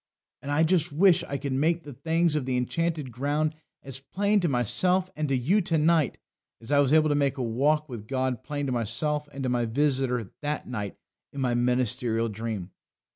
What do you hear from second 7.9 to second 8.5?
God